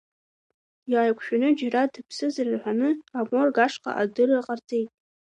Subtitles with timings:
[0.91, 2.79] Иааиқәшәаны џьара дыԥсызар рҳәан,
[3.19, 4.89] аморг ашҟа адырра ҟарҵеит.